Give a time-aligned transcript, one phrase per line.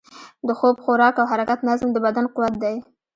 [0.47, 2.75] د خوب، خوراک او حرکت نظم، د بدن قوت دی.